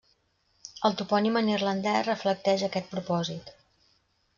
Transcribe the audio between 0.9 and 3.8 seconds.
topònim en irlandès reflecteix aquest propòsit.